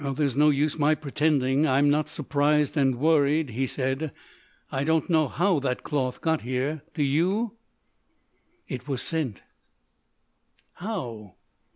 [0.03, 4.11] "There's no use my pretending I'm not surprised and worried," he said;
[4.71, 6.81] "I don't know how that cloth got here.
[6.95, 7.51] Do you?"
[8.67, 9.43] "It was sent."
[10.73, 11.35] "How?"